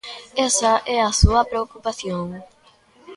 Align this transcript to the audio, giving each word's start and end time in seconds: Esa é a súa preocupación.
Esa 0.47 0.73
é 0.95 0.97
a 1.03 1.11
súa 1.21 1.41
preocupación. 1.51 2.25